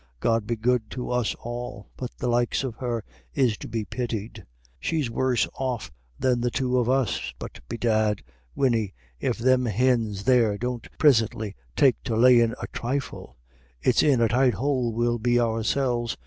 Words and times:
God 0.19 0.47
be 0.47 0.55
good 0.55 0.89
to 0.89 1.11
us 1.11 1.35
all, 1.41 1.91
but 1.95 2.09
the 2.17 2.27
likes 2.27 2.63
of 2.63 2.77
her 2.77 3.03
is 3.35 3.55
to 3.59 3.67
be 3.67 3.85
pitied. 3.85 4.43
She's 4.79 5.11
worse 5.11 5.47
off 5.53 5.91
than 6.17 6.41
the 6.41 6.49
two 6.49 6.79
of 6.79 6.89
us. 6.89 7.35
But 7.37 7.59
bedad, 7.69 8.23
Winnie, 8.55 8.95
if 9.19 9.35
thim 9.37 9.67
hins 9.67 10.23
there 10.23 10.57
don't 10.57 10.87
prisintly 10.97 11.53
take 11.75 12.01
to 12.05 12.15
layin' 12.15 12.55
a 12.59 12.65
thrifle, 12.73 13.37
it's 13.79 14.01
in 14.01 14.21
a 14.21 14.27
tight 14.27 14.55
houle 14.55 14.91
we'll 14.91 15.19
be 15.19 15.39
ourselves. 15.39 16.17